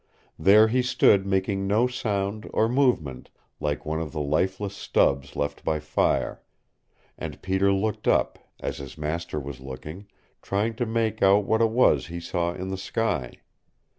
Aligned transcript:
There 0.39 0.67
he 0.67 0.81
stood 0.81 1.27
making 1.27 1.67
no 1.67 1.85
sound 1.85 2.49
or 2.55 2.67
movement, 2.67 3.29
like 3.59 3.85
one 3.85 4.01
of 4.01 4.11
the 4.13 4.19
lifeless 4.19 4.75
stubs 4.75 5.35
left 5.35 5.63
by 5.63 5.79
fire; 5.79 6.41
and 7.19 7.39
Peter 7.43 7.71
looked 7.71 8.07
up, 8.07 8.39
as 8.59 8.79
his 8.79 8.97
master 8.97 9.39
was 9.39 9.59
looking, 9.59 10.07
trying 10.41 10.73
to 10.77 10.87
make 10.87 11.21
out 11.21 11.45
what 11.45 11.61
it 11.61 11.69
was 11.69 12.07
he 12.07 12.19
saw 12.19 12.51
in 12.51 12.69
the 12.69 12.79
sky. 12.79 13.33